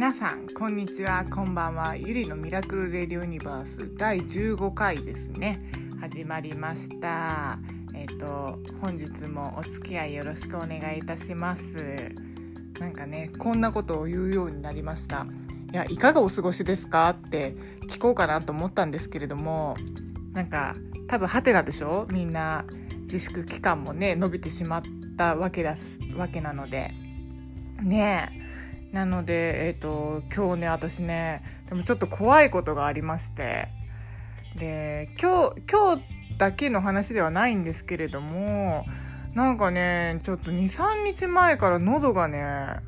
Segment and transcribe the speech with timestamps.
[0.00, 1.26] 皆さんこんにちは。
[1.26, 1.94] こんばんは。
[1.94, 5.60] ゆりのミラクルレディオユニバース第15回ですね。
[6.00, 7.58] 始まりました。
[7.94, 12.14] えっ、ー、と本日もお付き合いよろしくお願いいたします。
[12.78, 15.26] なんかねこんなことを言うようになりました。
[15.70, 17.10] いやいかがお過ごしですか？
[17.10, 17.54] って
[17.86, 19.76] 聞こうかなと思ったんですけれども
[20.32, 20.76] なんか
[21.08, 22.06] 多分ハテナでしょ？
[22.10, 22.64] みんな
[23.02, 24.82] 自粛期間もね伸びてしまっ
[25.18, 26.94] たわけだすわけなので。
[27.82, 28.49] ねえ。
[28.92, 33.68] なのでえっ、ー、と今日ね私ねでもちょっと怖いことがありまして。
[34.56, 36.02] で今日今日
[36.36, 38.84] だけの話ではないんですけれども
[39.34, 42.80] なんかねちょっと23日前から喉がね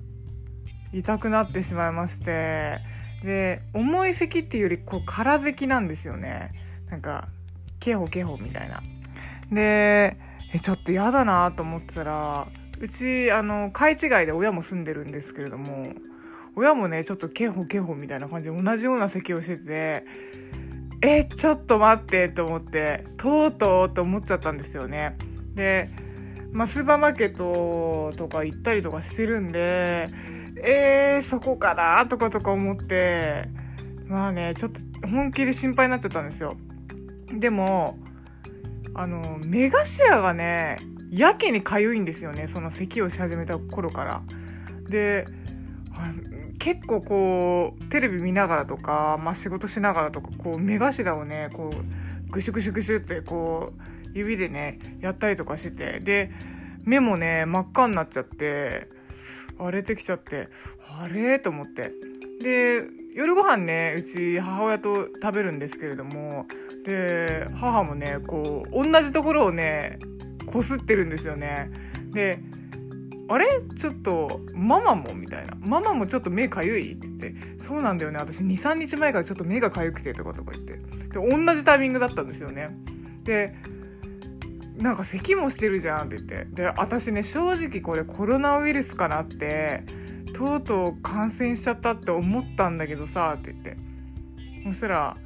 [0.92, 2.80] 痛くなってしまいまして。
[3.22, 6.52] で重い咳っていうよりこう空咳なんですよね。
[6.90, 7.28] なんか
[7.78, 8.82] ケホケホみたいな。
[9.50, 10.16] で
[10.52, 12.48] えちょっと嫌だなと思ってたら
[12.82, 15.86] うちあの階違いで親も住んでるんですけれども
[16.56, 20.04] 親もねちょっとケホケホみたいな感じで同じような咳をしてて
[21.00, 25.16] えちょっと待ってと思ってとうとうと思っちゃったんですよね。
[25.54, 25.90] で、
[26.50, 30.08] まあ、スーパーマーケットとか行ったりとかしてるんで
[30.64, 33.48] えー、そこかなとかとか思って
[34.06, 36.56] まあねちょっと本気で心配になっちゃったんですよ。
[37.32, 37.96] でも
[38.94, 40.78] あの目頭がね
[41.12, 44.22] やけに痒いんですよねその咳をし始めた頃から。
[44.88, 45.26] で
[46.58, 53.82] 結構こうテレビ見ながらとか、まあ、仕事しながらとかこう目頭をねこうぐしゅぐしゅぐしゅってこう
[54.14, 56.00] 指でねやったりとかしてて。
[56.00, 56.30] で
[56.84, 58.88] 目もね真っ赤になっちゃって
[59.56, 60.48] 荒れてきちゃって
[60.98, 61.38] あれ？
[61.38, 61.92] と思って。
[62.40, 62.82] で
[63.14, 66.46] 夜ご飯ねうち母親と食べるんですけれども
[66.84, 69.98] で母もねこう同じところをね
[70.52, 71.70] こすってるんですよね。
[72.12, 72.38] で
[73.28, 73.46] あれ？
[73.78, 75.14] ちょっとママも？
[75.14, 75.56] みたいな。
[75.60, 77.62] ママもちょっと目かゆいって言って。
[77.62, 78.18] そうなんだよね。
[78.18, 80.76] 私23日前からちょっと目がかゆくてとかとか言って。
[80.76, 82.76] で同じタイミングだったんですよね。
[83.24, 83.54] で
[84.76, 86.44] なんか咳もしてるじゃんって言って。
[86.50, 89.84] で私ね正直これコロナウイルスかなって
[90.34, 93.76] とうとう感染しちゃったって思ったんだけどさって言って。
[94.64, 95.16] そしたら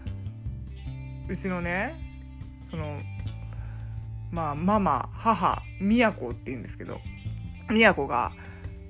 [1.28, 1.94] うちのね
[2.70, 3.00] その
[4.36, 7.00] まあママ母みやこって言うんですけど
[7.70, 8.32] みやこが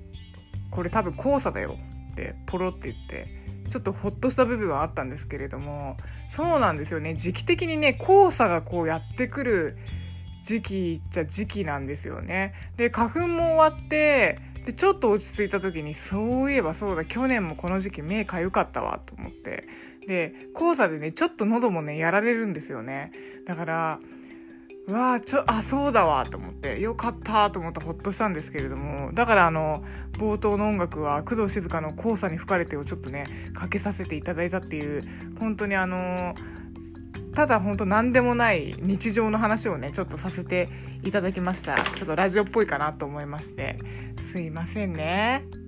[0.69, 1.77] 「これ多分黄砂だよ」
[2.11, 3.27] ってポロって言って
[3.69, 5.95] ちょっとほっとした部分はあったんですけれども
[6.27, 7.15] そうなんですよね。
[7.15, 9.77] 時期的にね黄砂がこうやってくる
[10.43, 12.53] 時期っちゃ時期なんですよね。
[12.75, 19.63] で花粉も終わってでちょっと落ち着いた時にそういえばそうだ去年もこの時期目かゆかったわと思って。
[20.05, 23.11] で黄砂でねちょっと喉もねやられるんですよね。
[23.45, 23.99] だから
[24.87, 26.79] わあちょあそうだわと思って。
[26.79, 29.11] よかったと思ってほっとしたんですけれども。
[29.13, 29.83] だからあの
[30.13, 35.01] 冒頭の音楽は工藤静香の「黄砂に吹かれて」をちょっとねかけさせていただいたっていう
[35.39, 36.35] 本当にあの
[37.35, 40.69] ただ本当何でもない日常の話をねちょっとさせて
[41.03, 41.75] いただきました。
[41.75, 43.77] ちょっとラジオっぽいかなと思いまして。
[44.31, 45.66] すいませんね。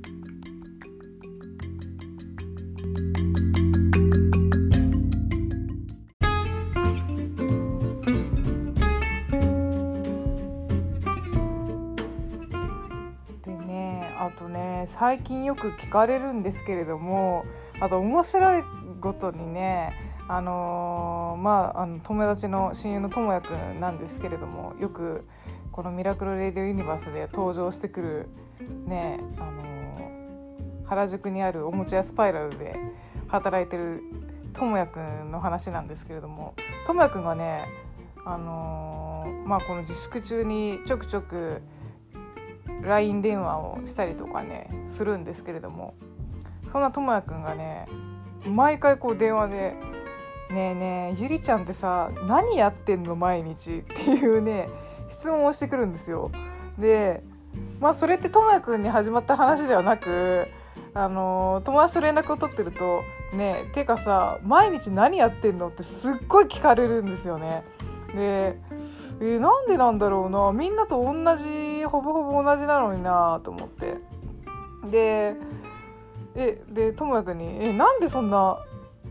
[15.00, 17.46] 最近よく聞かれるんですけれども
[17.80, 18.64] あと面白い
[19.00, 19.94] ことにね
[20.28, 25.26] あのー、まああの友達の親友のともやくんなんですけれどもよく
[25.72, 28.30] この「ミラクル・レディオ・ユニバース」で登場してくる
[28.88, 32.78] ねあのー、原宿にあるおもちゃ屋スパイラルで
[33.30, 34.04] 働いてる
[34.52, 36.56] ともやくんの話なんですけれども
[36.86, 37.70] ともやくんがね
[38.26, 41.62] あのー、まあこの自粛中にちょくちょく
[42.82, 45.96] LINE 電話をしたりとかねするんですけれども
[46.72, 47.88] そんなともやくんがね
[48.46, 49.76] 毎回こう電話で
[50.52, 54.70] 「ねえねえゆりちゃんってさ何やってんの毎日」っていうね
[55.08, 56.32] 質問をしてくるんですよ。
[56.78, 57.24] で
[57.80, 60.48] まあそれってともやくんに始まった話ではなく
[60.94, 63.02] あの友達と連絡を取ってると
[63.34, 67.64] 「ねえてかさ毎日何やってんの?」ってすっごい聞かれるんですよね。
[68.14, 68.58] で
[69.22, 71.44] えー、なんでなんだろうなみんなと同じ
[71.90, 73.98] ほぼほぼ同じなのになと思って
[74.90, 75.36] で
[76.36, 78.60] えでともやくんに「えなんでそんな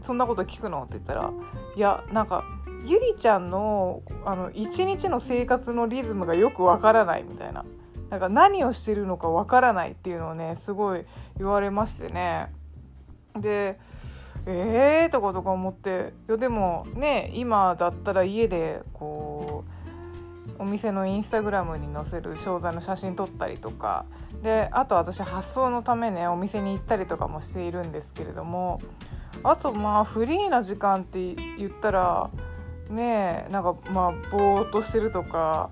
[0.00, 1.30] そんなこと聞くの?」って言ったら
[1.76, 2.44] 「いやなんか
[2.84, 7.64] ゆりちゃんのあの一日の生活のリズムがよくわからない」みたいな。
[8.10, 11.04] なんか何をしてるのかわからないっていうのをねすごい
[11.36, 12.50] 言われましてね
[13.36, 13.78] で
[14.46, 19.37] えーとかとか思っていやでもね今だったら家でこう
[20.58, 24.04] お店のインスタグラムに載せる商材の写真撮ったりとか。
[24.42, 28.80] であと私発送のためねお店に行ったりとかもしているんですけれども。
[29.44, 32.30] あとまあフリーな時間って言ったら
[32.90, 35.70] ねえなんかまあぼーっとしてるとか。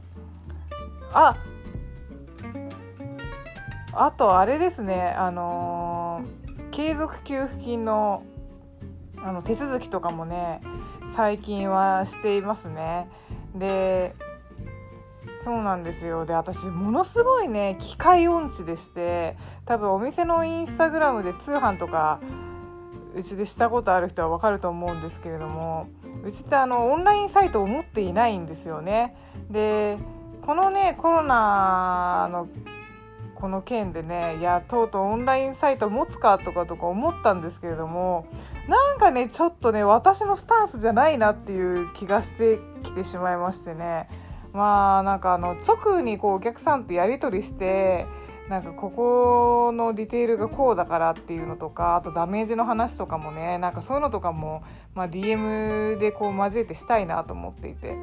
[1.13, 1.37] あ
[3.93, 8.23] あとあれですねあのー、継続給付金の
[9.23, 10.61] あの手続きとかもね
[11.15, 13.09] 最近はしていますね。
[13.55, 14.15] で
[15.47, 22.19] そうなんですよで私ものすごいね機械音痴でして多分お店のインスタグラムで通販とか
[23.15, 25.87] うちでしたことある人は分かると思うんですけれども
[26.25, 29.15] うちってあのオンラインサイトを持っていないんですよね。
[29.49, 29.99] で
[30.43, 32.49] このねコロナの
[33.37, 38.27] この件でねいやとうとうオンラインサイト持つかとかとか思ったんですけれども
[38.67, 44.09] なんかねちょっとね私のスタンスじゃないなっていう気がしてきてしまいましてね
[44.53, 48.07] まあなんかあの直にこうお客さんとやり取りして
[48.49, 54.63] なんかここのディテールがこうだからっていうのとかあとダメージの話とかもねなんかそういうのとかも、
[54.95, 57.97] まあ、DM でこう交えてしたいなと思っていて。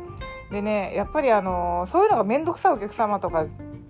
[0.51, 3.48] でねやっぱりあのそういうのが面倒くさいお客様とか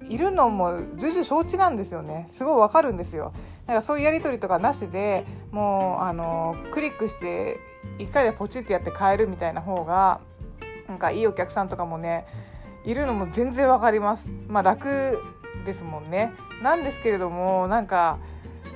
[0.08, 2.28] いるのも重々承知なんですよね。
[2.32, 3.34] すごいわかるんですよ。
[3.68, 7.60] だかそういうやり取りとかなしでもうあのクリックして
[8.00, 10.22] 1回でポチってやって買えるみたいな方が
[10.88, 12.26] なんかいいお客さんとかもね
[12.86, 14.28] いるのも全然わかります。
[14.48, 15.20] まあ楽
[15.66, 16.34] ですもんね。
[16.62, 18.20] なんですけれどもなんか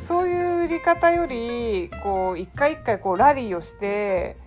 [0.07, 4.37] そういう売り方よりこう一回一回こうラリーをして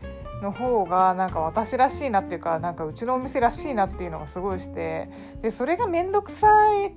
[0.43, 5.11] の方がなんか私らしいなっていうかなんかうちのお店らしいなっていうのがすごいして
[5.43, 6.49] でそれが面倒くさ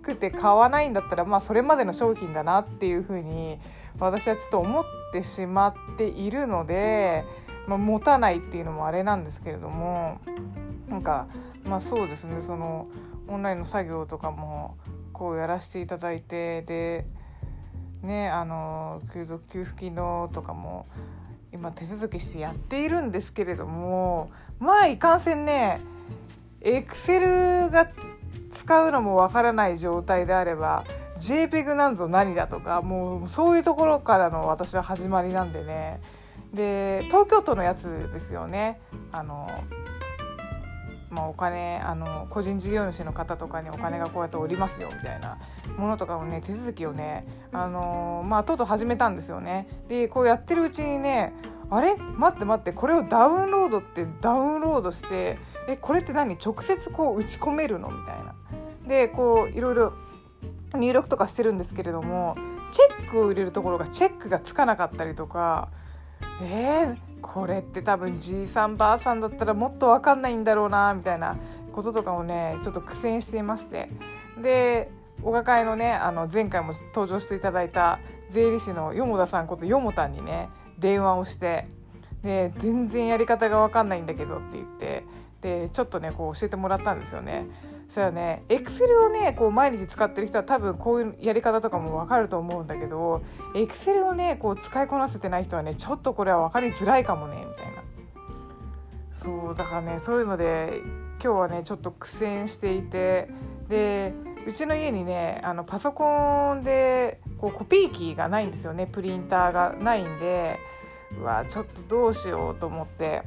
[0.02, 3.60] くて買わないんだったらまあそれまでの商品だなっていうふうに
[4.00, 7.24] 私はちょっと思ってしまっているので、
[7.68, 10.20] まあ、持たないっていうのもあれなんですけれども
[10.90, 11.28] なんか
[11.66, 12.88] まあそうですねその
[13.28, 14.78] オンラインの作業とかも
[15.14, 17.06] こうやらせていただいてで
[18.02, 20.86] ねあの給付給付金のとかも
[21.54, 25.80] 今手続きしてやっているんですけれどもまあいかんせんね
[26.62, 27.90] エクセルが
[28.54, 30.86] 使うのもわからない状態であれば
[31.20, 36.02] JPEG なんぞ何だとかもうそういうところからの私は始まりなんでね。
[36.54, 38.80] で東京都のやつですよね
[39.12, 39.50] あの
[41.10, 45.38] まあ、お金あの個人事業主の方とかにお金がこうやっておりますよみたいな
[45.78, 49.68] ものとかをね手続きをねあのまあとうとう始めたんですよね。
[49.88, 51.36] でこうやってるうちにね
[51.70, 51.96] あれ？
[51.98, 55.38] 待って待ってこれをダウンロードってダウンロードして
[55.70, 56.36] えこれって何？
[56.44, 58.34] 直接こう打ち込めるのみたいな。
[58.88, 59.94] でこういろいろ
[60.74, 62.36] 入力とかしてるんですけれども
[62.72, 65.70] チェックを入れるところがチェックがつかなかったりとか
[66.42, 71.38] えー、これって多分じいさんばあさんだったらもっと分かんないんだろうなみたいな
[71.74, 73.90] こととかもねちょっと苦戦していまして
[74.42, 74.90] で
[75.24, 78.00] お抱えのねあの前回も登場していただいた
[78.32, 80.50] 税理士のよもださんことよもたんにね
[80.80, 81.68] 電話をして
[82.24, 85.04] で全然やり方が分かんないんだけどって言って
[85.42, 87.46] でちょっとねこう教えてもらったんですよね。
[87.94, 88.44] そしたらね。
[88.50, 93.22] エクセルをねこう毎日使ってる人は多分こういうやり方とかも分かると思うんだけど
[93.56, 97.84] エクセルをねこう使いこなせてない人はねちょっとこれは分かりづらいかもねみたいな。
[99.22, 100.82] そうだからねそういうので
[101.24, 103.30] 今日はねちょっと苦戦していて
[103.70, 104.12] で
[104.48, 108.88] うちの家にねあのパソコンでこうコピー機がないんですよね。
[108.88, 110.58] プリンターがないんで
[111.20, 113.22] うわちょっとどうしようと思って。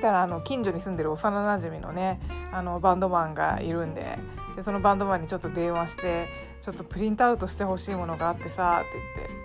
[0.00, 2.20] たらあの近所に住んでる幼なじみのね
[2.52, 4.18] あのバンドマンがいるんで
[4.56, 6.28] でそのバンドマンにちょっと電話して
[6.62, 9.40] 「ちょっとプリントアウトしてほしいものがあってさ」って言って。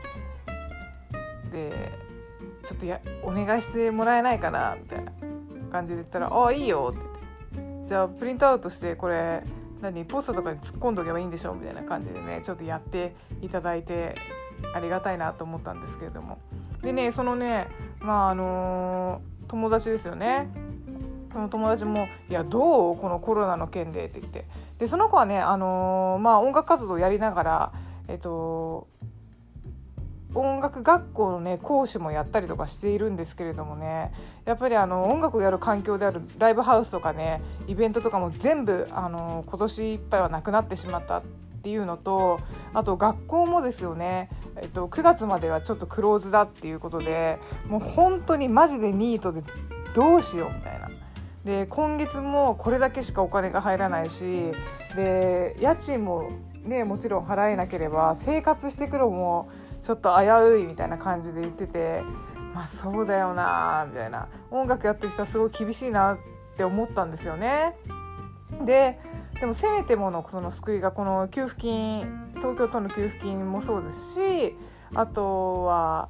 [1.56, 1.92] で
[2.66, 5.12] 「ちょっとやお願いしてもらえないかな」みたいな
[5.72, 7.00] 感じで言ったら「ああいいよ」って
[7.56, 9.44] 言って「じゃあプリントアウトしてこれ
[9.82, 14.16] 何ポストとかに突っ込んどけばいいんでしょ」みたいな感じでねちょっとやっていただいて
[14.74, 16.40] ありがたいなと思ったんですけれども。
[16.82, 17.68] でねそのね
[18.00, 20.50] まああのー友達ですよね。
[21.32, 22.98] その友達も「いやどう？
[22.98, 24.46] このコロナの件で」って言って。
[24.80, 27.72] でその子はね、あのー、まあ、音楽活動をやりながら、
[28.08, 28.88] えっと、
[30.34, 34.14] 音楽学校のね講師もやったりとかしているんですけれどもね。
[34.46, 41.22] やっぱりあの音楽をやる環境であるライブハウスとかねイベントとかも全部あの今年いっぱいはなくなってしまった。
[41.66, 42.40] っていうのと
[42.76, 44.30] あと学校もですよね、
[44.62, 49.42] えっと、9月まではちょっとクローズだっていうことでもう本当にマジでニートで
[49.96, 50.92] どうしようみたいな。
[51.44, 54.52] で今月もこれだけしかお金が入らないし
[54.96, 56.30] で家賃も
[56.64, 59.50] ねもちろん払えなければ生活してくるのも
[59.82, 62.04] ちょっと危ういみたいな感じで言ってて
[62.54, 66.18] まあそうだよなみたいな音楽やってる人はすごい厳しいなっ
[66.58, 67.76] て思ったんですよね。
[68.66, 69.00] で
[69.40, 74.56] でもせめてものその救いがこの給付金東京都の給付金もそうですし
[74.94, 76.10] あとは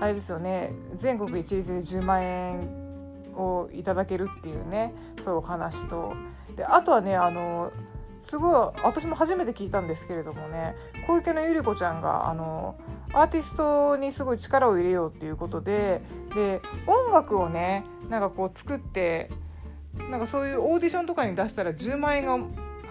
[0.00, 2.86] あれですよね全国一律で10万円
[3.34, 4.94] をいただけるっていうね
[5.24, 6.14] そういうお話と。
[6.56, 7.72] であとはねあの
[8.20, 10.74] すごい私も初めて聞いたんですけれどもね
[11.06, 12.76] 小池のゆり子ちゃんがあの
[13.12, 16.02] アーティストにすごい力を入れようっていうことで
[16.34, 19.30] で音楽をねなんかこう作って
[20.10, 22.38] なんかそういうオーディションとかに出したら10万円が、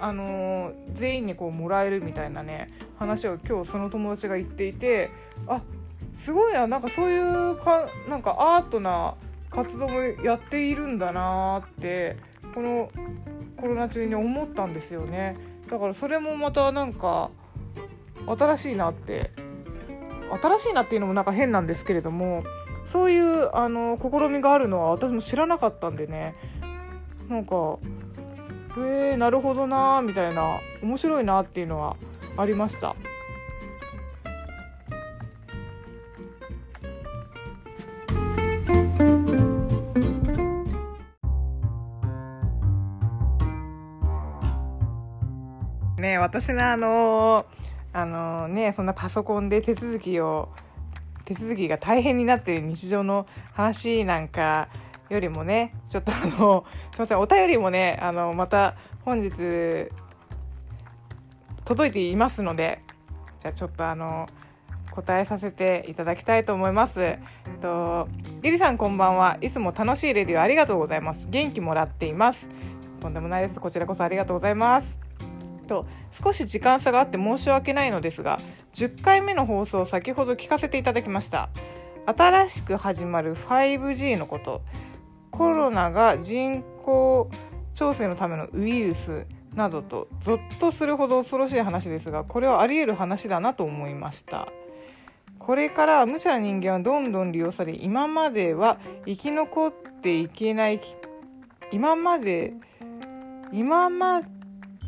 [0.02, 5.12] あのー、全員にこうもらえるみたいなね話を今日その友達が言っていて
[5.48, 5.62] あ
[6.18, 9.16] すごいななんかそういうかなんかアートな
[9.50, 12.18] 活動もやっているんだなって
[12.54, 12.90] この
[13.58, 15.38] コロナ中に思ったんですよね。
[15.70, 17.32] だからそれもまたなんか
[18.28, 19.32] 新しいなって
[20.42, 22.44] 新しいなっていうのもなんか変なんですけれども
[22.84, 26.36] そういうあの試みがあるのは私も知らなかったんでね
[27.29, 27.79] なんか
[28.77, 31.96] へえなるほどなみたいな面白いなっていうのは
[32.38, 32.96] ありました。
[45.98, 47.46] ね私のあの
[47.94, 50.50] あのねそんなパソコンで手続きを
[51.24, 54.70] 手続きが大変になっている日常の話なんか
[55.10, 59.32] よりもねちょっとあのすいませんお便りもねあのまた本日
[61.64, 62.82] 届いていますので
[63.40, 64.28] じゃあちょっとあの
[64.92, 67.04] 答えさせていただきたいと思います。
[67.04, 67.20] え
[67.58, 68.08] っと、
[68.42, 69.38] ゆりさんこんばんは。
[69.42, 71.28] いつも楽しいレディオありがとうございます。
[71.30, 72.48] 元気もらっています。
[73.02, 73.60] とんでもないです。
[73.60, 74.98] こちらこそありがとうございます。
[75.66, 78.40] と少し時間差があって申し訳ないのですが
[78.74, 81.50] 10回目の放送を先ほど聞かせていただきました
[82.06, 84.62] 新しく始まる 5G のこと
[85.38, 87.30] コロナが人口
[87.74, 94.48] 調整のためのウイルスなどとゾッとするほど恐ろしい話ですがこれはあり得る話だなと思いました。
[95.39, 100.82] これから無茶な人間はどんどん利用され今までは生き残っていけない
[101.72, 102.54] 今まで
[103.51, 104.24] 今ま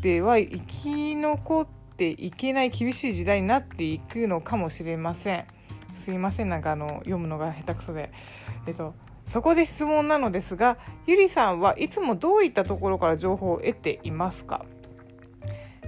[0.01, 5.45] では生き残っていけない厳しい時代になっていくのかもしれません。
[5.95, 6.49] すいません。
[6.49, 8.11] なんかあの読むのが下手くそで。
[8.65, 8.95] えっと
[9.27, 14.65] そこで質問なのですがゆりさんはいつもどういったところから情報を得ていますか？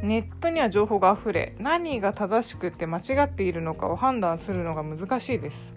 [0.01, 5.75] ネットには情報があふれ何が正しくて間違っているのかを判断するのが難しいです。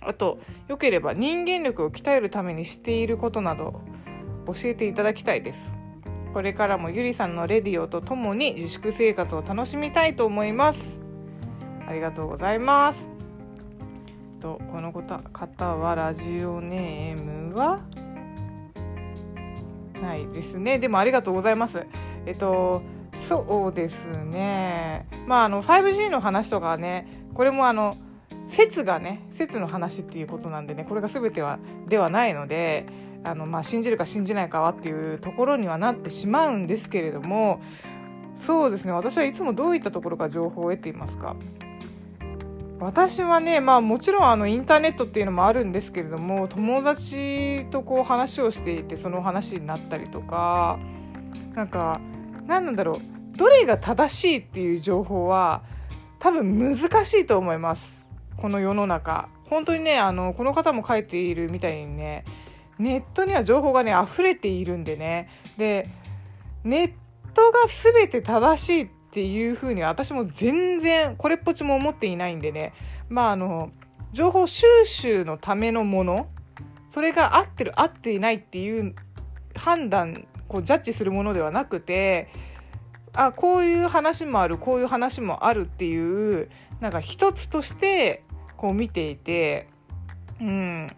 [0.00, 3.80] あとよければ人間力を鍛えるためにしていることなど
[4.46, 5.74] 教えていただきたいです。
[6.32, 11.00] これからもゆりさんのレディオとともに自粛生活を楽しみたいと思います。
[11.86, 13.10] ありがとうございます。
[14.40, 17.80] とこの方はラジオネームは？
[20.00, 20.78] ないですね。
[20.78, 21.86] でもありがとうございます。
[22.24, 22.82] えっと
[23.28, 25.06] そうですね。
[25.26, 27.96] まああの 5G の話とかねこれもあの
[28.48, 32.86] 説がね説の話っていうことなんでねこれが全てはではないので
[33.24, 37.60] あの、まあ、信じるか信じないかはっていうところにはなってしまうんですけれども
[38.36, 38.92] そうですね。
[38.92, 41.34] 私はいつもどういったところから情報を得ていますか？
[42.80, 50.78] 私はねまあもちろんあのインターネットっていうのもあるんですけれども友達とこう話をしていてその話になったりとか
[51.54, 52.00] なんか
[52.46, 55.62] 何なんだろうどれが正しいっていう情報は
[56.18, 57.98] 多分難しいと思います。
[58.36, 59.28] この世の中。
[59.48, 62.24] 本当にねあのこの方も書いているみたいにね
[62.78, 65.28] ネットには情報がね溢れているんでね。
[65.56, 65.88] で
[66.64, 66.92] ネッ
[67.34, 72.72] トが全て正しいってっていうふうに私も全然これっぽっちも思っていないんでね。
[73.08, 73.70] まああの
[74.12, 76.28] 情報収集のためのもの
[76.90, 78.94] それが合ってる合っていないっていう
[79.54, 82.28] 判断こうジャッジするものではなくて
[83.14, 86.50] あこういう話もあるこういう話もあるっていう
[86.80, 88.22] なんか一つとして
[88.56, 89.68] こう見ていて
[90.40, 90.90] うん。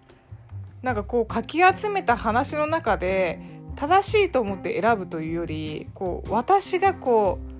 [0.82, 3.38] なんかこうかき集めた話の中で
[3.76, 7.38] 正しいと思って選ぶというよりこう私がこ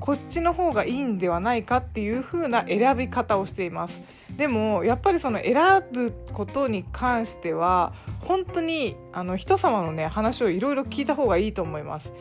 [0.00, 4.00] こっちの方がいいんではないかっていう風な選び方をしています。
[4.36, 5.56] でもやっぱりその選
[5.92, 12.12] ぶことに関しては本当にあの人様のね話をいろいろ聞いた方がいいと思います。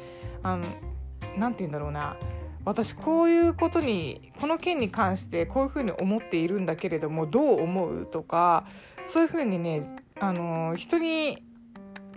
[0.43, 0.65] あの
[1.37, 2.17] なて言うんだろうな。
[2.65, 8.65] 私こういうことにこの件に関してこういうふうに思っているんだけれどもどう思うとか
[9.07, 11.43] そういうふうにねあの人に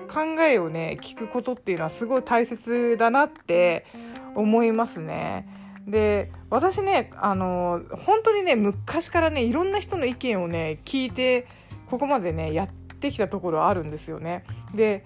[0.09, 3.87] 考えをね聞くことっていうのはすごい大切だなって
[4.35, 5.49] 思いますね。
[5.87, 11.47] で私ねあの本当にね昔からねいろんな人の意見をね聞いて
[11.89, 14.45] ここまでねやってきたところあるんですよね。
[14.75, 15.05] で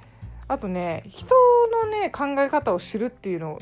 [0.49, 1.35] あとね人
[1.85, 3.59] のね考え方を知るっていうのを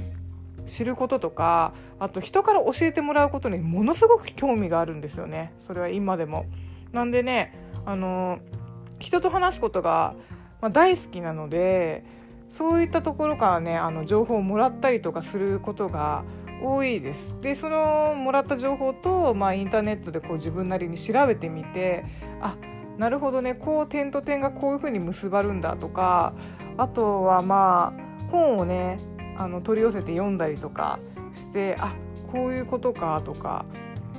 [0.67, 6.47] 知ることとかあと人から教えてもらうことにものすごく興味があるんですよねそれは今でも。
[6.93, 7.55] なんでね
[7.85, 8.39] あの
[8.99, 10.15] 人と話すことが、
[10.61, 12.05] まあ、大好きなので
[12.53, 16.23] そういったところからねあの情報をもらったりとかすることが
[16.63, 17.39] 多いです。
[17.41, 22.05] でそのもらった情報と、まあ、インターネットでこう自分なりに調べてみて
[22.43, 22.57] あ
[22.99, 26.35] なるほどねこう点と点がこういうふうに結ばるんだとか
[26.77, 28.99] あとはまあ本をね
[29.39, 31.01] あの取り寄せて読んだりとか
[31.35, 31.95] してあ
[32.31, 33.65] こういうことかとか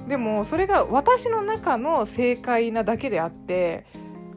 [0.07, 3.85] でもそれが私の中の正解なだけであって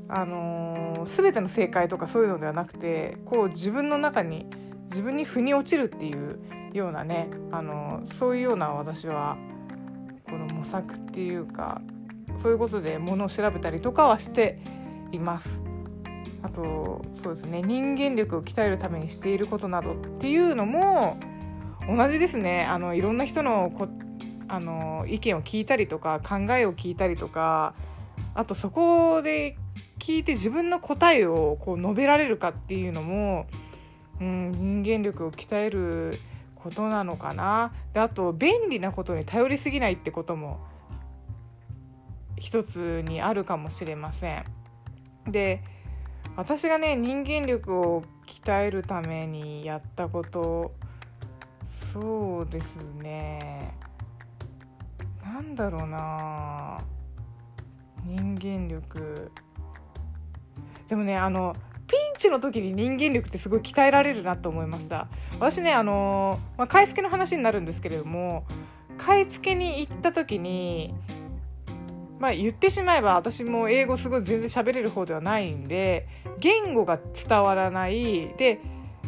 [0.08, 4.46] あのー、全ての正解とかそういうのではなくてこう自分の中に
[4.90, 6.38] 自分に腑に落ちるっていう
[6.72, 9.36] ようなね、あのー、そういうような私は
[10.24, 11.80] この模索っていうか
[12.42, 14.60] そういうことでものを調べたりとかはして
[15.12, 15.62] います。
[16.42, 21.18] あとそうですね人間力を鍛えるためにしていることなどっていうのも
[21.88, 23.88] 同じですねあのいろんな人のこ
[24.48, 27.74] あの意見を聞いたりとか考えを聞いたりとか
[28.34, 29.56] あとそこで
[29.98, 33.46] 聞いて自分の答えをこう述べられるかっていうのも、
[34.20, 36.18] うん、人間力を鍛える
[36.54, 37.72] ことなのかな。
[37.92, 40.58] であと便利なことに頼りすぎないってことも
[42.36, 44.44] 一つにあるかもしれません。
[45.26, 45.62] で
[46.36, 50.74] 私がね人間力を鍛えるためにやったこと
[51.92, 53.74] そうですね。
[55.24, 56.78] なんだろうな。
[58.04, 59.30] 人間力。
[60.88, 61.54] でもねあの
[61.86, 65.08] ピンチの時に人間力ってすごい鍛えられるなと思いました。
[65.34, 68.44] 私ねあの、まあ、買い付けの話になるんですけれども
[68.98, 70.94] 買い付けに行った時に
[72.18, 78.34] まあ言ってしまえば私も英語すごい全然喋れる方ではないんで言語が伝わらない。
[78.36, 78.60] で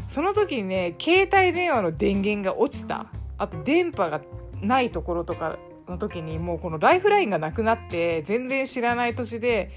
[0.09, 3.07] その時にね携帯電話の電源が落ちた。
[3.39, 4.21] あと電波が
[4.61, 9.71] ないところとかの時にもうこのライフラインがなくなって全然知らない土地で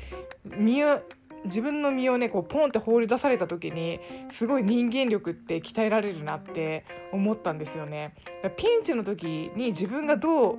[0.44, 1.02] 身を
[1.46, 4.00] 自分の身をねこうポンって放り出された時に
[4.32, 8.14] すごい人間力って鍛えられるなって思ったんですよね。
[8.56, 10.58] ピンチの時に自分がどう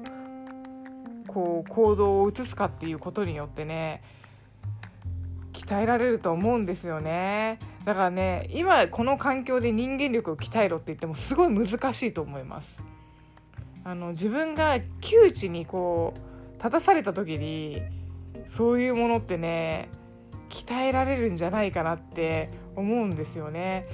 [1.27, 4.03] こう行動を移すかっていうことによってね
[5.53, 12.83] 鍛えられると思うんですよねだからね今この環境で人間力を鍛えろって言ってもすごい難しいと思います
[13.85, 17.83] あの自分が窮地にこう立たされた時に
[18.47, 19.89] そういうものってね
[20.53, 23.87] 鍛えられるんじゃないかなって思うんですよね。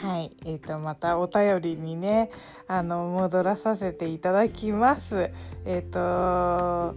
[0.00, 2.30] はい、えーと、またお便りにね
[2.66, 5.30] あの戻らさせていただきます。
[5.66, 6.96] えっ、ー、と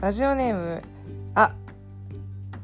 [0.00, 0.82] ラジオネーム
[1.34, 1.52] あ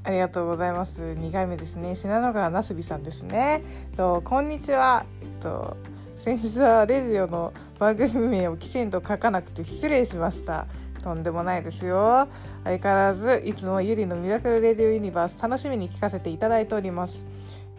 [0.05, 1.03] ありがとうございます。
[1.03, 1.97] 2回目ですね。
[1.97, 3.65] 信濃川なすびさんですね。
[3.97, 5.05] とこんにちは。
[5.41, 5.77] と
[6.25, 10.67] 先日はレディオの番組名をきちんと書かなくて失礼しました。
[11.03, 12.29] とんでもないですよ。
[12.65, 17.25] 相変わらずいつもゆりのミラクルレディオユニバース楽しみに聞かせていただいております。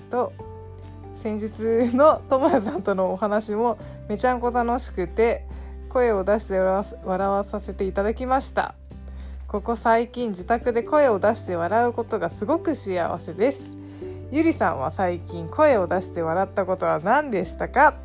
[0.10, 0.34] と
[1.18, 5.46] 先日のともやさんとのお話もめちゃんこ楽しくて
[5.90, 8.74] 声を出して笑わさせていただきました。
[9.48, 13.78] ここ最近自宅で声を出して笑うことがすごく幸せです。
[14.32, 17.96] ゆりさんは最近声を出して笑ったことは何でしたか？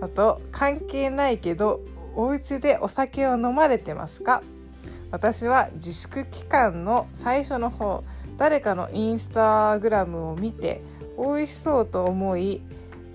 [0.00, 1.80] あと関係ないけど
[2.14, 4.42] お家でお酒を飲まれてますか？
[5.10, 8.04] 私は自粛期間の最初の方
[8.36, 10.82] 誰かのインスタグラムを見て
[11.18, 12.62] 美味しそうと思い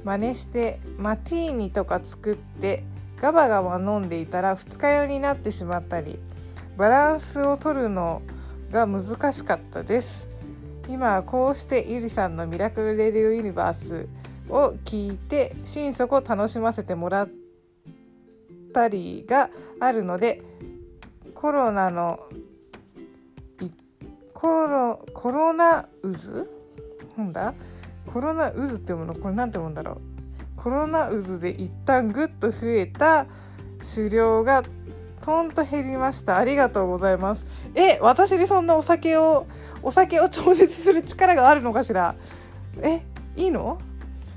[0.04, 2.84] 真似してマティーニとか作って
[3.20, 6.20] ガバガバ飲んでいたら二日酔いになってしまったり
[6.78, 8.22] バランスを取るの
[8.72, 10.28] が難しかったです。
[10.88, 14.08] 今こうしてゆりさんのミラクルレディオユニバース
[14.50, 17.30] を聞いて心底楽しませてもらっ
[18.74, 20.44] たりがあるので
[21.34, 22.20] コロナの
[24.34, 26.46] コロコロナ渦？
[27.18, 27.54] なんだ？
[28.06, 29.16] コロナ渦ってもの？
[29.16, 30.62] これ何て読むんだろう？
[30.62, 33.26] コロナ渦で一旦ぐっと増えた
[33.96, 34.64] 狩猟が
[35.22, 36.38] とんと減りました。
[36.38, 37.46] ありがとうございます。
[37.74, 39.48] え私にそんなお酒を
[39.82, 42.16] お酒を調節する力があるのかしら？
[42.84, 43.02] え
[43.36, 43.80] いいの？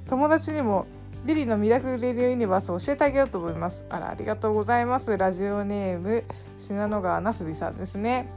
[0.08, 0.86] 友達にも
[1.24, 3.84] リリのミラクルレディオユニバースを教えてあげようと思います。
[3.90, 5.16] あらありがとうございます。
[5.16, 6.24] ラジオネーム
[6.58, 8.28] 信濃川なすびさんですね。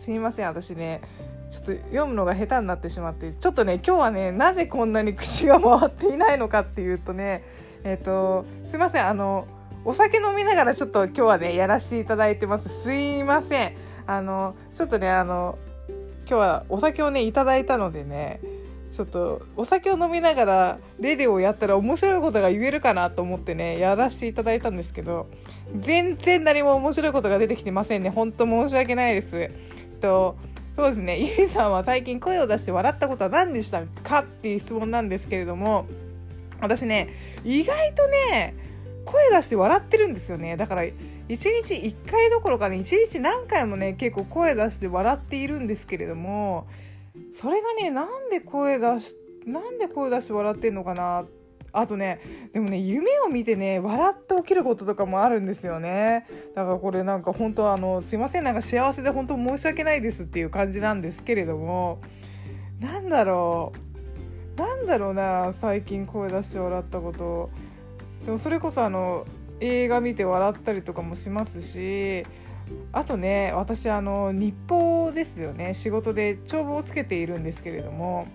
[0.00, 1.02] すみません私ね
[1.50, 7.44] ちょっと読むのが下手になってしまってちょっとね今日はねなぜこんなに口が回っていないのかっていうとね
[7.84, 9.46] えっ、ー、とすいませんあの
[9.84, 12.68] お酒飲みながらちょっと今日はねやらせていただいてます。
[12.68, 13.72] すいません。
[14.06, 15.58] あのちょっとねあの
[16.26, 18.40] 今日はお酒をねいただいたのでね
[19.00, 25.26] ちょっとお酒を飲みながらレディをやったら面白いことが言えるかなと思ってねやらせていただいたんですけど
[25.74, 28.10] 全然何も面白いことが出てきてませんね。
[28.10, 29.50] 本当申し訳ないです。
[30.02, 30.36] と
[30.76, 31.18] そうですね。
[31.18, 35.86] ゆりさんは最近声を出して笑ったことは何でしたかっていう質問なんですけれども
[36.60, 37.08] 私ね
[37.42, 38.54] 意外とね
[39.06, 40.58] 声出して笑ってるんですよね。
[40.58, 40.92] だから1
[41.28, 46.66] 日1回どころかね1日何回もね結構声出して笑っているんですけれども
[47.34, 51.24] それがねなんで声出しなんで声出して笑ってんのかな。
[51.72, 52.20] あとね
[52.52, 56.26] でもね夢を見てね笑って起きることとかもあるんですよね。
[56.54, 62.00] だからこれなんか本当あのすいませんなんか幸せで本当申し訳ないですっていう感じなんですけれども。
[62.80, 63.72] なんだろ
[64.56, 64.58] う。
[64.60, 67.50] なんだろうな最近声出して笑ったこと。
[68.24, 69.26] でもそれこそあの
[69.60, 72.24] 映画見て笑ったりとかもしますし
[72.92, 75.74] あとね私あの日報ですよね。
[75.74, 78.26] 仕事で帳簿をつけているんですけれども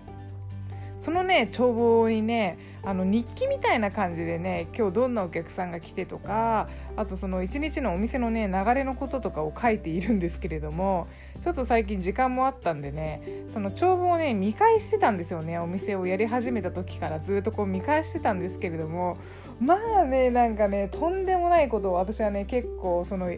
[1.00, 11.08] そのね帳簿にねあの日記みたいな感じでね今日どんなお客さんが来てとかあとその一日のお店のね流れのこととかを書いているんですけれども
[11.40, 15.58] ちょっと最近時間もあったんでねその帳簿をね見返してたんですよね。
[15.58, 19.16] お店をやり始めた時からずっとこう見返してたんですけれども
[19.60, 23.30] まあねなんかねとんでもないことを私はね結構その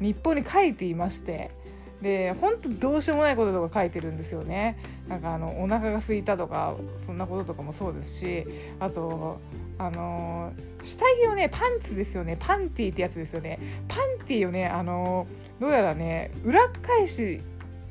[0.00, 1.50] 日報に書いていまして
[2.02, 4.78] で本当どうしようもないこととか書いてるんですよね。
[5.06, 8.46] なんかあのお腹が空いたとかそんなこととかもそうですし
[8.78, 9.38] あと
[9.76, 12.36] あの下着をねパンツですよね。
[12.40, 13.58] パンティーってやつですよね。
[13.88, 15.26] パンティーをねあの
[15.60, 17.42] どうやらね裏返し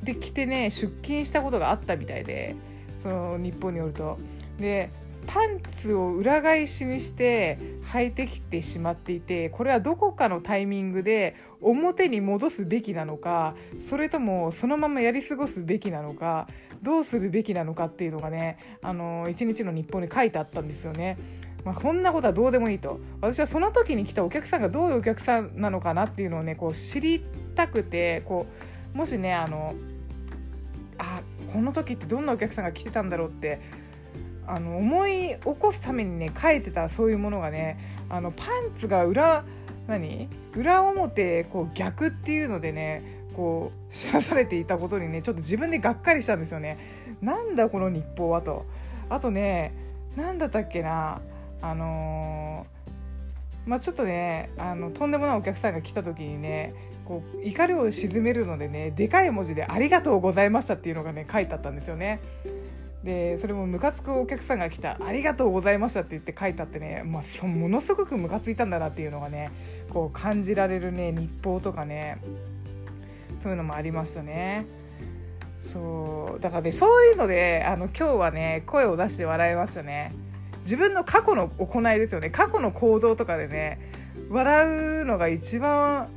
[0.01, 2.55] で着てね出勤したことがあったみたいで
[3.03, 4.17] その日本によると。
[4.59, 4.89] で
[5.27, 7.59] パンツを裏返しにして
[7.91, 16.47] 履いてきてしまっていてこれはどこかのタイミングで表に戻すべきなのかそれともそのままやり過ごすべきなのか
[16.81, 21.17] どうするべきなのかっていうのがねあの一日の日報に書いてあったんですよね。
[21.65, 27.21] まあ、こんなことはどうでもいいと私はその時に来たお客さんがどういうお客さんなのかなっていうのをねこう知り
[27.53, 28.45] たくてこ
[28.93, 29.75] うもしねあの
[30.97, 33.59] あこの時ってどんなお客さんが来てたんだろうって
[34.47, 37.77] あの思い起こすためにね書いてたそういうものがね
[38.09, 39.43] あのパンツが裏
[39.89, 40.29] 何？
[40.55, 46.77] 裏表こう逆っていうのでねこう知らされていたことにねちょっと自分でがっかりしたんですよね。
[47.21, 48.65] なんだこの日報はと。
[49.09, 49.73] あとね
[50.15, 51.21] 何だったっけな
[51.61, 56.73] あのー、まあちょっとねあのとんでもないお客さんが来た時にね
[57.05, 62.19] こう怒りを鎮めるのでねでかい文字で「ありがとうございました」っていうのがね書いてあったんですよね。
[63.03, 69.51] でそれもムカつくお客さんが来た「ありがとうございました」って言って書いてあってね、まあ、そものすごくムカついたんだなっていうのがね
[69.89, 72.21] こう感じられるね日報とかね
[73.41, 74.65] そういうのもありましたね。
[75.71, 80.13] そうだからねそういうのであの今日はね声を出して笑いましたね。
[80.63, 83.79] 自分の過去の行いですよね過去の行動とかでね
[84.29, 84.67] 笑
[85.01, 86.09] うのが一番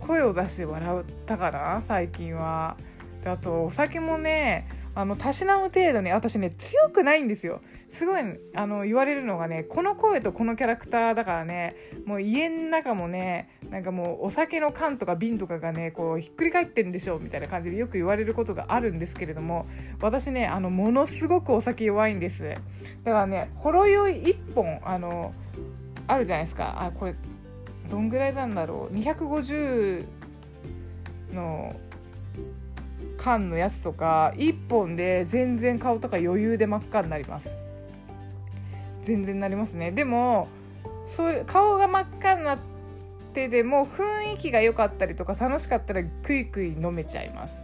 [0.00, 2.76] 声を出して笑ったかな最近は。
[3.22, 7.60] であとお酒もねあのたしなむ程度に私ね強くないんですよ。
[7.88, 8.22] すごい
[8.54, 11.74] あの言われるのがねこの声とこのキャラクターだからね
[12.06, 19.66] もう家の中もねなんかもうお酒の缶とか瓶とかがねこうひっくり返ってんでしょみたいな感じでよく言われることがあるんですけれども
[20.00, 22.42] 私ねあのものすごくお酒弱いんです。
[23.04, 25.34] だからねほろ酔い1本あの
[26.06, 26.84] あるじゃないですか。
[26.84, 27.14] あこれ
[27.90, 28.94] どんぐらいなんだろう。
[28.94, 30.04] 250
[31.32, 31.74] の
[33.20, 37.50] 缶のやつとか1本で全然顔とか余裕で真っ赤になります。
[39.04, 39.92] 全然なりますね。
[39.92, 40.48] でも
[41.06, 42.58] それ顔が真っ赤になっ
[43.34, 47.56] てでも雰囲気が良かったりとか楽しかったらクイクイ飲めちゃいます。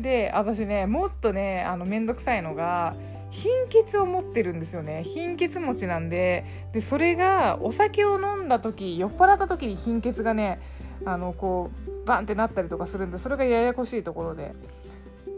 [0.00, 2.96] で私ねもっとねあの面倒くさいのが
[3.30, 5.04] 貧血を持ってるんですよね。
[5.04, 10.60] 貧血持ちなんででそれがお酒を飲んだ時酔っ払った時に貧血がね
[11.04, 14.54] あのこうバンってなったりとかするんでそれがややこしいところで。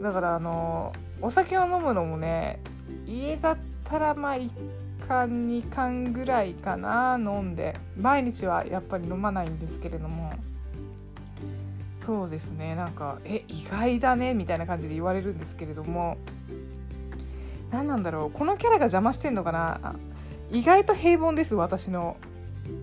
[0.03, 2.61] だからあのお酒を飲むのもね
[3.07, 4.51] 家だったらまあ1
[5.07, 7.77] 缶2缶ぐらいかな飲んで。
[7.97, 10.33] 毎日はやっぱり飲まないんですけれども。
[12.01, 12.75] そうですね。
[12.75, 16.19] なんかえ意外だねみたいな感じで言われるんですけれども。
[17.71, 18.31] 何なんだろう。
[18.31, 19.95] このキャラが邪魔してんのかな。
[20.51, 22.17] 意外と平凡です私の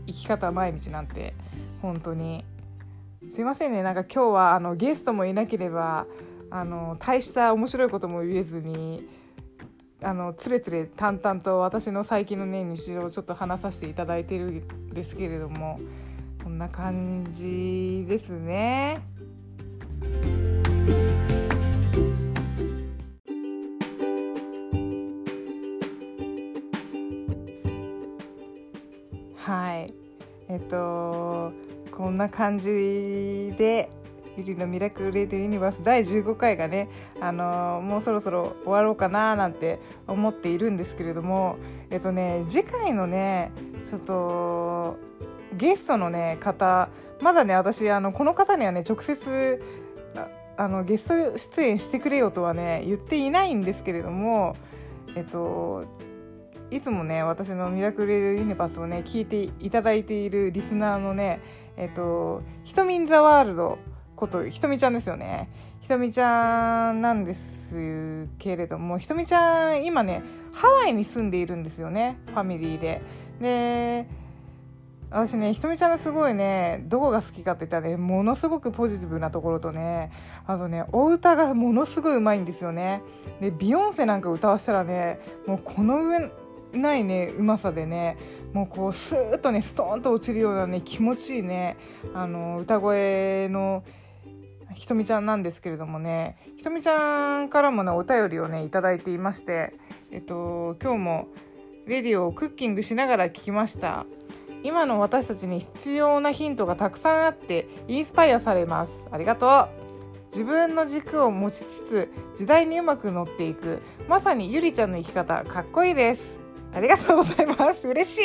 [0.08, 1.34] 生き方毎日なんて。
[1.82, 2.46] 本当に。
[3.30, 6.08] すいませんねなんか今日はあのゲストもいなければ
[6.50, 9.08] あの大した面白いことも言えずに
[10.02, 15.80] あのつれつれ淡々と私の最近のね日常をちょっと話させていただいてるんですけれども
[16.44, 19.00] こんな感じですね。
[32.22, 33.90] な感じで
[34.38, 36.88] ゆりのミラクルレディユニバース第15回がね、
[37.20, 41.58] あのー、もうそろそろ終わろうかななんて思っているんですけれども
[41.90, 43.52] えっとね次回のね
[43.90, 44.98] ちょっと
[45.58, 46.90] ゲストのね方
[47.22, 49.62] まだね私あのこの方にはね直接
[50.58, 54.56] あのゲスト出演してくれよとはね言っていないんですけれども
[55.16, 55.86] えっと
[56.70, 61.42] いつもね私の「ミラクル・ユニバース」をね聞いていただいているリスナーのね
[61.82, 63.80] えっと「ひとみん・ザ・ワールド」
[64.16, 65.50] ことひとみちゃんですよね。
[65.82, 70.22] ひとみちゃんなんですけれどもひとみちゃん今ね
[70.54, 72.20] ハワイに住んでいるんですよね。
[72.28, 73.02] ファミリーで。
[73.42, 74.08] で
[75.10, 80.12] 私ねひとみちゃんのすごいねどこが好きかって言ったらねものすごくポジティブなところとね
[80.46, 83.02] あとねお歌がものすごいうまいんですよね。
[83.42, 86.32] でビヨンセなんか歌わせたらねもうこの上
[86.74, 88.18] ないねうまさでね
[88.54, 91.78] もうこうスーッとねストーンと落ちるようなね気持ちいいね
[92.14, 93.84] あの歌声の
[94.74, 99.74] ひとみちゃんなんですけれどもねひとみちゃんからもねお便りをね頂いていまして
[100.12, 101.28] えっと今日も
[101.88, 104.06] レディオをクッキングしながら聞きました。
[104.64, 109.08] 今の私たちに必要なヒントがたくさんあってインスパイアされます。
[109.12, 109.70] ありがとう。
[110.32, 113.82] 自分の軸を持ちつつ時代にうまく乗っていく。
[114.08, 116.41] まさにゆりちゃんの生き方かっこいいです。
[116.74, 117.88] ありがとうございます。
[117.88, 118.24] 嬉しい。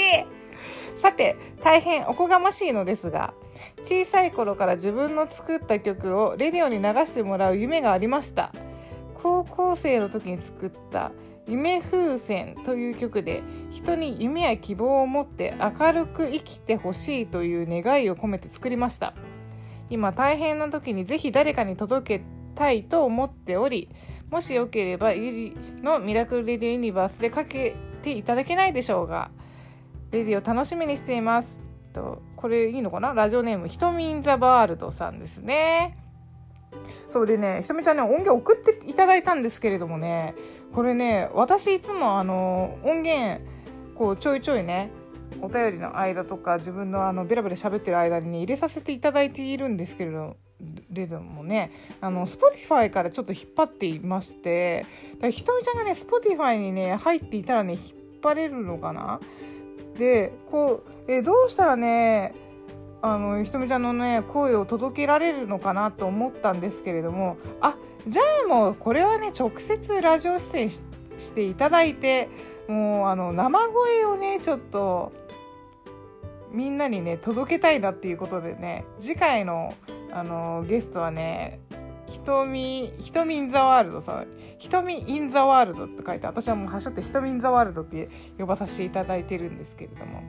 [1.00, 3.35] さて大変おこがましいのですが
[3.85, 8.52] 小さい頃から自分の作った曲をレディオに流してもらう夢がありました。
[9.14, 11.11] 高校生の時に作った
[11.48, 19.14] 「夢風船」という曲で人に夢や希望を持って明るく生きてほしいという願いを込めて作りました。
[19.90, 23.88] 今大変な時にぜひ誰かに届けたいと思っており
[24.30, 29.32] もしよければゆりのミラクルレディユニバースでかけていただけないでしょうか
[30.12, 31.58] レディを楽しみにしています。
[31.92, 33.14] とこれいいのかな？
[33.14, 35.98] ラジオネームひとみんザワールドさんですね。
[37.10, 40.34] そうでねひとみちゃんね音源送っていただいたんですけれどもね
[40.72, 43.40] これね私いつもあの音源
[43.96, 44.90] こうちょいちょいね
[45.40, 50.36] お便りの間とか自分のあのベラベラ喋ってる間に、ね、入れさせていただいているんですけれど
[50.90, 54.86] レドもねあの Spotify からちょっと引っ張っていまして
[55.30, 57.82] ひとみちゃんがね Spotify にね入っていたらね引っ
[58.20, 59.20] 張れるのかな？
[59.98, 62.35] でこう、えどうしたらね
[63.02, 67.76] あのひとみちゃんのね声を届けられるのかなと思ったんですけれどもあ
[68.09, 72.29] じゃあもうこれはね直接ラジオ出演していただいて
[72.68, 75.12] もうあの生声をねちょっと
[76.52, 79.74] みんなにね届けたいなっていうことでね次回の
[80.12, 81.61] あのゲストはね
[82.06, 84.26] ひとみ、ひとみインザワールドさん、
[84.58, 90.22] ひとみインザワールドって書いて、私はもうはしょってひとみインザワールドって呼ばさせていただいてるんですけれども、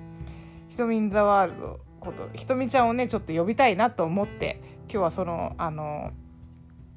[0.70, 6.12] ひとみインザワールドこと、ひとみちゃんをね、ちょっと呼びたいなと思って、今日はその、あの、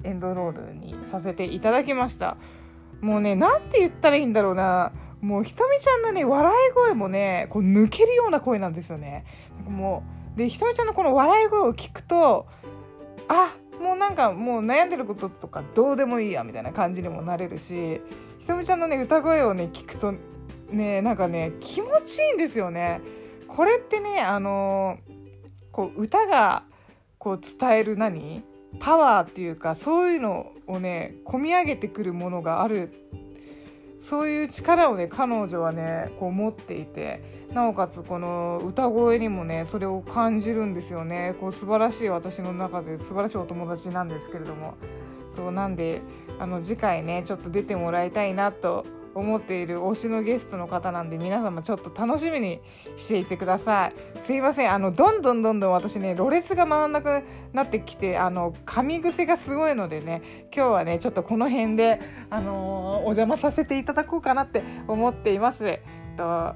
[0.04, 2.36] エンドロールにさせていただきました。
[3.00, 4.92] もうね、なんて言ったらいいんだろうな。
[5.20, 9.24] もうひとみちゃんのね、笑い声もね、こう抜けるような声なんですよね。
[9.68, 10.02] も
[10.34, 12.46] う、で、ひとみちゃんのこの笑い声を聞くと、
[13.28, 18.00] あもうなんかもう悩んでることとかどうでもいいやみたいな感じにもなれるし
[18.38, 20.14] ひとみちゃんのね歌声をね聞くと
[20.70, 23.00] ねなんかね気持ちいいんですよね。
[23.48, 24.98] これってねあの
[25.72, 26.62] こう歌が
[27.18, 28.44] こう伝える何？
[28.78, 32.92] パワーっていうかそういうのをね込み上げてくるものがある
[34.00, 41.36] そういう力をね彼女はねこう持っていてなおかつこの歌声にもねそれを感じるんですよね。
[41.40, 44.74] こう素晴らしい私の中で素晴らしいお友達なんですけれども。
[45.34, 46.00] そうなんで
[46.38, 48.84] あの次回ねちょっと出てもらいたいなと
[49.14, 52.61] 思っている推しのゲストの方なんで皆様ちょっと楽しみに
[52.96, 53.94] していてください。
[54.20, 54.73] すいません。
[54.73, 65.79] あのどんどんどんどん私ねろれつが回んなくなってきてあの噛み癖がすごいのでね今日はねちょっとこの辺であのー、お邪魔させていただこうかなって思っています。
[66.16, 66.55] と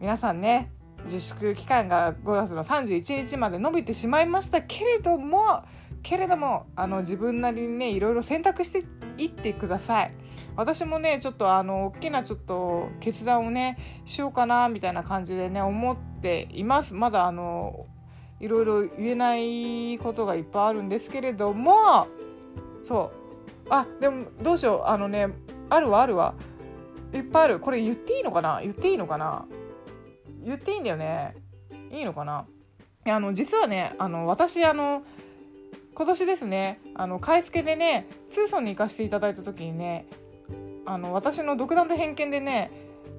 [0.00, 0.70] 皆さんね
[1.04, 5.62] 自粛期間が5月の31日まで伸びてしまいましたけれども
[6.02, 8.84] けれどもあの自分なりにねいろいろ選択して
[9.18, 10.12] いってください。
[10.56, 16.94] 私もねちょっとあの大きなちょっと決断をねしようかなみたいな感じでね思っています。
[16.94, 17.86] まだあの
[18.40, 22.06] いろいろ言えないことがいっぱいあるんですけれども
[22.84, 23.68] そう。
[23.70, 24.88] あでもどうしよう。
[24.88, 25.28] あのね
[25.70, 26.34] あるわあるわ。
[27.12, 27.60] いっぱいある。
[27.60, 28.60] これ言っていいのかな？
[28.60, 29.46] 言っていいのかな？
[30.44, 31.36] 言っていいんだよね。
[31.90, 32.46] いいのかな？
[33.06, 35.02] いやあの実はねあの私あの
[35.94, 40.06] 今年ですねあの買い付けでねツーソンに行かせていただいた時にね
[40.86, 42.70] あの私の独断と偏見でね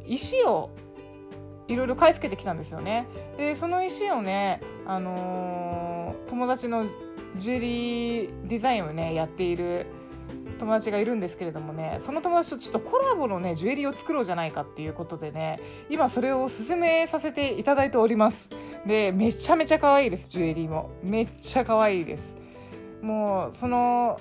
[0.05, 0.69] 石を
[1.67, 3.07] いろいろ買い付けてきたんですよね。
[3.37, 6.85] でその石をね、あのー、友達の
[7.37, 9.87] ジュエリーデザインをねやっている
[10.59, 18.49] 友達がいるんですけれどもねその友達とちょっとコラボのねジュエリーを作ろうじゃないかっていうことでね今それを進めさせていただいております。
[18.85, 20.91] でめちゃめちゃ可愛いですジュエリーも。
[21.03, 22.35] めっちゃ可愛いです。
[23.01, 24.19] もうその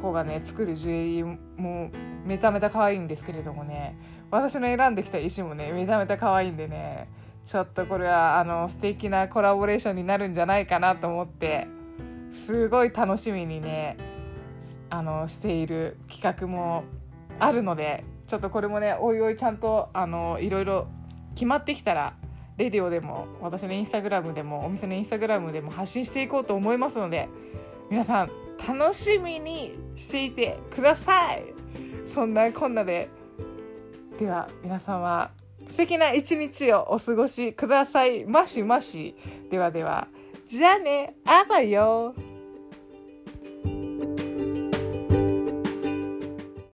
[0.00, 1.90] 子がね作るジュエリーも
[2.28, 3.96] めちゃめちゃ可愛いんですけれどもね。
[4.30, 7.08] 私の選んできた石もねめちゃめちゃ可愛いんでね。
[7.46, 11.66] ちょっとこれはあの素敵なコラボレーションになるんじゃないかなと思って
[12.46, 13.96] すごい楽しみにね
[14.90, 16.84] あのしている企画も
[17.38, 20.88] あるのでちょっとこれもねおいおいちゃんとあのいろいろ
[21.34, 22.14] 決まってきたら
[22.58, 27.30] レディオでも私のインスタグラムでもお店のインスタグラムでも発信していこうと思いますので
[27.90, 28.30] 皆さん
[28.68, 31.57] 楽しみにしていてください。
[32.06, 33.08] そんなこんなで。
[34.18, 35.30] では皆様
[35.68, 38.24] 素敵な一日をお過ごしください。
[38.24, 39.14] ましまし。
[39.50, 40.08] ではでは。
[40.46, 41.14] じゃあね。
[41.26, 42.14] あばよ。